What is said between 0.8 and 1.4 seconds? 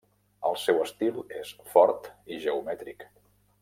estil